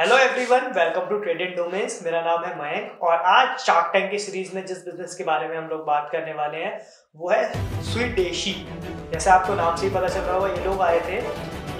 [0.00, 4.18] Hello everyone welcome to traded domains मेरा नाम है मयंक और आज शार्क टैंक की
[4.18, 6.80] सीरीज़ में जिस बिज़नेस के बारे में हम लोग बात करने वाले हैं,
[7.16, 8.52] वो है स्वीट डेशी
[9.12, 11.18] जैसे आपको नाम से ही पता चल रहा होगा, ये लोग आए थे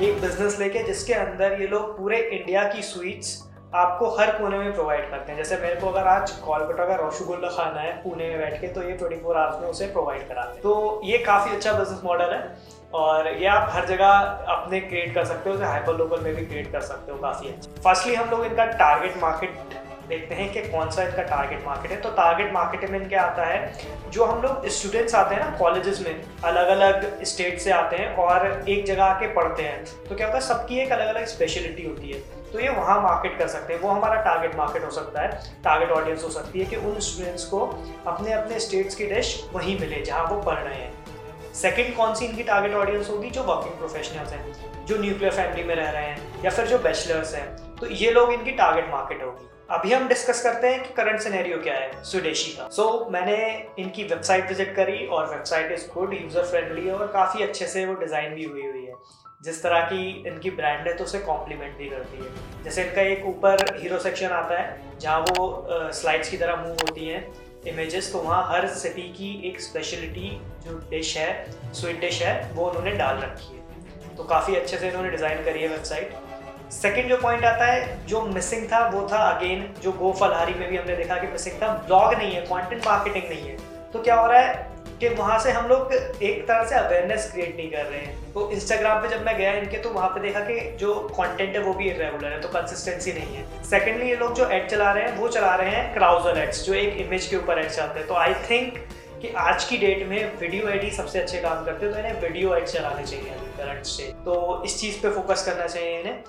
[0.09, 3.33] एक बिज़नेस लेके जिसके अंदर ये लोग पूरे इंडिया की स्वीट्स
[3.75, 7.49] आपको हर कोने में प्रोवाइड करते हैं। जैसे मेरे को अगर आज कोलकाता का रसगुल्ला
[7.49, 10.53] खाना है, पुणे में बैठ के तो ये ट्वेंटी फोर आवर्स में उसे प्रोवाइड कराते
[10.53, 12.41] हैं तो ये काफ़ी अच्छा बिज़नेस मॉडल है
[12.95, 14.09] और ये आप हर जगह
[14.55, 17.49] अपने क्रिएट कर सकते हो, उसे हाइपर लोकल में भी क्रिएट कर सकते हो, काफ़ी
[17.49, 19.55] अच्छा। फर्स्टली हम लोग इनका टारगेट मार्केट
[20.11, 23.45] देखते हैं कि कौन सा इनका टारगेट मार्केट है। तो टारगेट मार्केट में क्या आता
[23.45, 23.73] है,
[24.11, 28.15] जो हम लोग स्टूडेंट्स आते हैं ना कॉलेजेस में अलग अलग स्टेट से आते हैं
[28.17, 31.87] और एक जगह आके पढ़ते हैं। तो क्या होता है, सबकी एक अलग अलग स्पेशलिटी
[31.87, 32.21] होती है।
[32.53, 35.29] तो ये वहाँ मार्केट कर सकते हैं। वो हमारा टारगेट मार्केट हो सकता है।
[35.65, 37.61] टारगेट ऑडियंस हो सकती है कि उन स्टूडेंट्स को
[38.07, 40.93] अपने अपने स्टेट्स की डिश वहीं मिले, जहाँ वो पढ़ रहे हैं।
[41.55, 43.31] सेकंड कौन सी इनकी टारगेट ऑडियंस होगी?
[43.31, 47.35] जो वर्किंग प्रोफेशनल्स हैं, जो न्यूक्लियर फैमिली में रह रहे हैं, या फिर जो बैचलर्स
[47.35, 51.21] हैं। तो ये लोग इनकी टारगेट मार्केट होगी। अभी हम डिस्कस करते हैं कि करंट
[51.21, 53.37] सिनेरियो क्या है स्वदेशी का। सो so, मैंने
[53.79, 57.85] इनकी वेबसाइट विज़िट करी और website is good user friendly है और काफ़ी अच्छे से
[57.87, 58.95] वो डिज़ाइन भी हुई हुई है।
[59.43, 63.27] जिस तरह की इनकी ब्रांड है तो उसे कॉम्प्लीमेंट भी करती है। जैसे इनका एक
[63.27, 67.27] ऊपर हीरो सेक्शन आता है जहाँ वो स्लाइड्स की तरह मूव होती हैं
[67.67, 70.31] इमेजेस तो वहाँ हर सिटी की एक स्पेशलिटी
[70.65, 71.31] जो डिश है
[71.73, 75.63] स्वीट डिश है वो उन्होंने डाल रखी है। तो काफ़ी अच्छे से इन्होंने डिज़ाइन करी
[75.63, 76.15] है वेबसाइट
[76.73, 80.69] सेकंड जो पॉइंट आता है, जो मिसिंग था, वो था अगेन जो गो फलहारी में
[80.71, 83.57] भी हमने देखा कि मिसिंग था ब्लॉग नहीं है कंटेंट मार्केटिंग नहीं है।
[83.93, 84.69] तो क्या हो रहा है
[85.01, 88.51] कि वहाँ से हम लोग एक तरह से अवेयरनेस क्रिएट नहीं कर रहे हैं। तो
[88.53, 91.73] इंस्टाग्राम पे जब मैं गया इनके तो वहाँ पे देखा कि जो कंटेंट है, वो
[91.75, 95.17] भी इरेगुलर है तो कंसिस्टेंसी नहीं है। सेकेंडली ये लोग जो एड चला रहे हैं,
[95.17, 98.15] वो चला रहे हैं क्राउजर एड्स जो एक इमेज के ऊपर एड चलते हैं। तो
[98.17, 98.79] आई थिंक
[99.23, 102.21] कि आज की डेट में वीडियो एड ही सबसे अच्छे काम करते हैं तो इन्हें
[102.21, 106.23] वीडियो एड चलाने चाहिए करंट से तो इस चीज़ पे फोकस करना चाहिए इन्हें।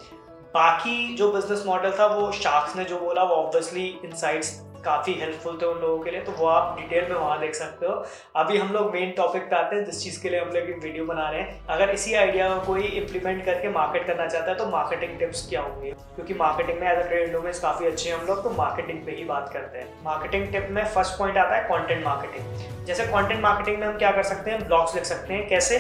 [0.54, 5.58] बाकी जो बिज़नेस मॉडल था, वो शार्क्स ने जो बोला, वो ऑब्वियसली इनसाइट्स काफ़ी हेल्पफुल
[5.62, 7.94] थे उन लोगों के लिए तो वो आप डिटेल में वहाँ देख सकते हो।
[8.36, 10.80] अभी हम लोग मेन टॉपिक पे आते हैं, जिस चीज़ के लिए हम लोग एक
[10.84, 14.58] वीडियो बना रहे हैं। अगर इसी आइडिया को कोई इम्प्लीमेंट करके मार्केट करना चाहता है
[14.58, 15.92] तो मार्केटिंग टिप्स क्या होंगे?
[15.92, 19.12] क्योंकि मार्केटिंग में एज अ ट्रेड में काफ़ी अच्छे हैं हम लोग तो मार्केटिंग पे
[19.12, 23.42] ही बात करते हैं। मार्केटिंग टिप में फ़र्स्ट पॉइंट आता है कॉन्टेंट मार्केटिंग जैसे कॉन्टेंट
[23.42, 24.68] मार्केटिंग में हम क्या कर सकते हैं?
[24.68, 25.78] ब्लॉग्स लिख सकते हैं। कैसे?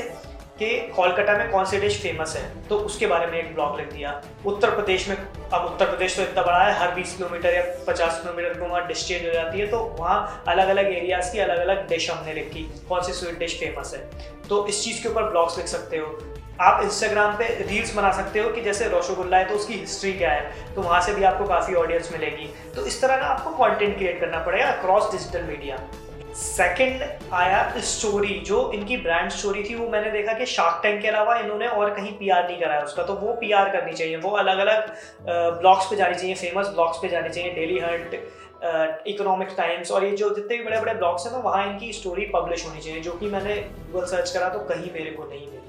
[0.59, 2.43] कि कोलकाता में कौन सी डिश फ़ेमस है?
[2.67, 5.15] तो उसके बारे में एक ब्लॉग लिख दिया। उत्तर प्रदेश में,
[5.53, 8.85] अब उत्तर प्रदेश तो इतना बड़ा है, हर 20 किलोमीटर या 50 किलोमीटर को वहाँ
[8.87, 12.33] डिश चेंज हो जाती है तो वहाँ अलग अलग एरियाज़ की अलग अलग डिश हमने
[12.33, 15.97] लिखी, कौन सी स्वीट डिश फ़ेमस है। तो इस चीज़ के ऊपर ब्लॉग्स लिख सकते
[15.97, 16.19] हो।
[16.61, 20.31] आप इंस्टाग्राम पे रील्स बना सकते हो कि जैसे रसगुल्ला है तो उसकी हिस्ट्री क्या
[20.31, 20.73] है?
[20.75, 24.19] तो वहाँ से भी आपको काफ़ी ऑडियंस मिलेगी। तो इस तरह का आपको कंटेंट क्रिएट
[24.19, 25.77] करना पड़ेगा अक्रॉस डिजिटल मीडिया
[26.35, 27.01] सेकंड
[27.33, 31.37] आया स्टोरी जो इनकी ब्रांड स्टोरी थी, वो मैंने देखा कि शार्क टैंक के अलावा
[31.39, 35.59] इन्होंने और कहीं पीआर नहीं कराया उसका तो वो पीआर करनी चाहिए। वो अलग अलग
[35.59, 38.15] ब्लॉग्स पे जानी चाहिए फ़ेमस ब्लॉग्स पे जानी चाहिए डेली हंट
[39.07, 42.25] इकोनॉमिक टाइम्स और ये जो जितने भी बड़े बड़े ब्लॉग्स हैं ना वहाँ इनकी स्टोरी
[42.35, 43.55] पब्लिश होनी चाहिए, जो कि मैंने
[43.91, 45.59] गूगल सर्च करा तो कहीं मेरे को नहीं मिली।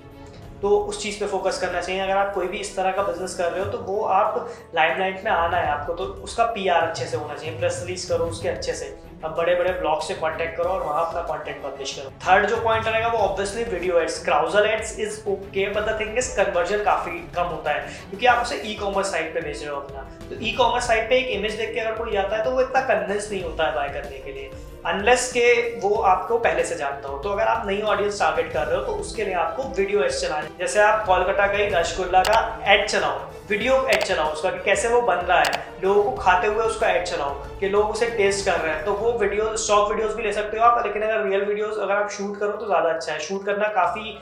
[0.63, 3.35] तो उस चीज़ पे फोकस करना चाहिए। अगर आप कोई भी इस तरह का बिज़नेस
[3.37, 7.07] कर रहे हो तो वो आप लाइमलाइट में आना है आपको। तो उसका पीआर अच्छे
[7.07, 10.57] से होना चाहिए प्रेस रिलीज़ करो उसके अच्छे से। अब बड़े बड़े ब्लॉग से कांटेक्ट
[10.57, 14.25] करो और वहाँ अपना कंटेंट पब्लिश करो। थर्ड जो पॉइंट रहेगा, वो obviously video ads
[14.25, 18.43] क्राउजर ads is okay but the thing is conversion काफ़ी कम होता है, क्योंकि आप
[18.43, 21.31] उसे ई कॉमर्स साइट पे भेज रहे हो अपना। तो ई कॉमर्स साइट पे एक
[21.39, 23.89] इमेज देख के अगर कोई जाता है तो वो इतना कन्विंस नहीं होता है बाय
[23.91, 24.51] करने के लिए।
[24.85, 25.51] अनलेस के
[25.81, 28.85] वो आपको पहले से जानता हो। तो अगर आप नई ऑडियंस टारगेट कर रहे हो
[28.85, 32.41] तो उसके लिए आपको वीडियो एड्स चलाने जैसे आप कोलकाता गई रसगुल्ला का
[32.73, 36.47] एड चलाओ वीडियो एड चलाओ उसका कि कैसे वो बन रहा है। लोगों को खाते
[36.47, 39.91] हुए उसका एड चलाओ कि लोग उसे टेस्ट कर रहे हैं। तो वो वीडियो स्टॉक
[39.91, 42.67] वीडियोस भी ले सकते हो आप, लेकिन अगर रियल वीडियोस अगर आप शूट करो तो
[42.67, 44.19] ज़्यादा अच्छा है। शूट करना काफ़ी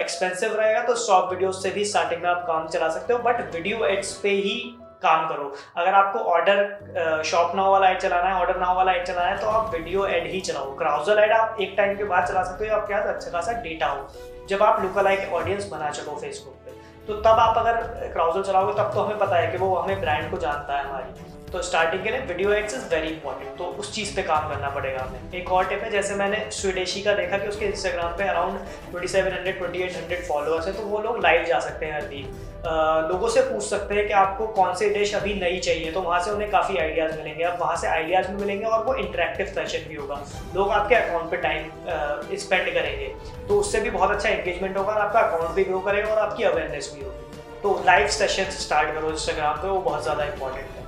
[0.00, 3.40] एक्सपेंसिव रहेगा तो स्टॉक वीडियोस से भी स्टार्टिंग में आप काम चला सकते हो। बट
[3.54, 4.58] वीडियो एड्स पे ही
[5.04, 9.06] काम करो। अगर आपको ऑर्डर शॉप नाव वाला ऐड चलाना है ऑर्डर नाव वाला ऐड
[9.06, 12.26] चलाना है तो आप वीडियो एड ही चलाओ। क्राउजर एड आप एक टाइम के बाद
[12.26, 14.08] चला सकते हो आपके पास अच्छा खासा डेटा हो।
[14.48, 16.72] जब आप लुकल लाइक ऑडियंस बना चलो फेसबुक पे
[17.06, 17.80] तो तब आप अगर
[18.12, 21.32] क्राउजर चलाओगे, तब तो हमें पता है कि वो हमें ब्रांड को जानता है हमारी।
[21.54, 24.68] तो स्टार्टिंग के लिए video ads is very important तो उस चीज़ पे काम करना
[24.70, 28.24] पड़ेगा हमें। एक और टिप है, जैसे मैंने स्वीडेशी का देखा कि उसके इंस्टाग्राम पे
[28.28, 28.58] around
[28.90, 31.94] twenty seven hundred twenty eight hundred followers है तो वो लोग लाइव जा सकते हैं
[31.94, 36.02] हर लोगों से पूछ सकते हैं कि आपको कौन सी डिश अभी नई चाहिए तो
[36.02, 39.46] वहाँ से उन्हें काफ़ी आइडियाज़ मिलेंगे। अब वहाँ से आइडियाज़ भी मिलेंगे और वो इंटरेक्टिव
[39.54, 40.22] सेशन भी होगा।
[40.54, 43.14] लोग आपके अकाउंट पे टाइम स्पेंड करेंगे।
[43.48, 46.44] तो उससे भी बहुत अच्छा एंगेजमेंट होगा और आपका अकाउंट भी ग्रो करेगा और आपकी
[46.44, 50.83] अवेयरनेस भी होगी। तो लाइव सेशन स्टार्ट करो इंस्टाग्राम पे, वो बहुत ज़्यादा इंपॉर्टेंट है।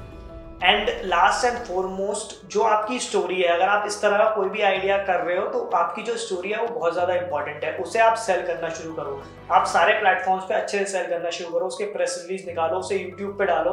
[0.62, 4.62] एंड लास्ट एंड फॉरमोस्ट जो आपकी स्टोरी है, अगर आप इस तरह का कोई भी
[4.62, 7.98] आइडिया कर रहे हो तो आपकी जो स्टोरी है, वो बहुत ज़्यादा इंपॉर्टेंट है। उसे
[8.00, 9.22] आप सेल करना शुरू करो।
[9.52, 12.96] आप सारे प्लेटफॉर्म्स पे अच्छे से सेल करना शुरू करो, उसके प्रेस रिलीज़ निकालो, उसे
[12.96, 13.72] यूट्यूब पे डालो।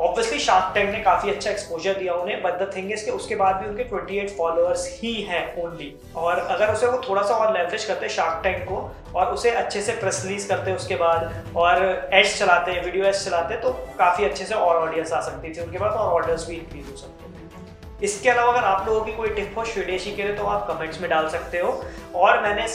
[0.00, 3.34] ऑब्वियसली शार्क टैंक ने काफ़ी अच्छा एक्सपोजर दिया उन्हें बट द थिंग इज़ कि उसके
[3.36, 7.52] बाद भी उनके 28 फॉलोअर्स ही हैं ओनली और अगर उसे वो थोड़ा सा और
[7.54, 8.78] लेवरेज करते शार्क टैंक को
[9.14, 13.56] और उसे अच्छे से प्रेस रिलीज़ करते उसके बाद और एड्स चलाते वीडियो एड्स चलाते
[13.62, 16.90] तो काफ़ी अच्छे से और ऑडियंस आ सकती थी उनके बाद और ऑर्डर्स भी इंक्रीज
[16.90, 20.34] हो सकते थे। इसके अलावा अगर आप लोगों की कोई टिप हो स्वीडेशी के लिए
[20.36, 21.80] तो आप कमेंट्स में डाल सकते हो।
[22.14, 22.66] और मैंने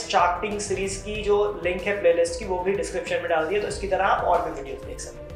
[0.42, 3.60] टैंक सीरीज़ की जो लिंक है प्लेलिस्ट की, वो भी डिस्क्रिप्शन में डाल दी है
[3.60, 5.27] तो इसकी तरह आप और भी वीडियोस देख सकते हो।